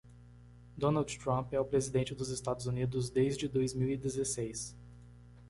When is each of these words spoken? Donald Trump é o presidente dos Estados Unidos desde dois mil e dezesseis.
Donald 0.79 1.07
Trump 1.19 1.53
é 1.53 1.59
o 1.59 1.63
presidente 1.65 2.15
dos 2.15 2.29
Estados 2.29 2.65
Unidos 2.65 3.11
desde 3.11 3.47
dois 3.47 3.75
mil 3.75 3.87
e 3.87 3.95
dezesseis. 3.95 4.75